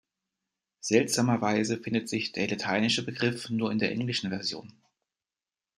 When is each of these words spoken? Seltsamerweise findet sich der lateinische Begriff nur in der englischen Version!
Seltsamerweise 0.79 1.77
findet 1.77 2.09
sich 2.09 2.31
der 2.31 2.47
lateinische 2.47 3.05
Begriff 3.05 3.51
nur 3.51 3.71
in 3.71 3.77
der 3.77 3.91
englischen 3.91 4.31
Version! 4.31 4.73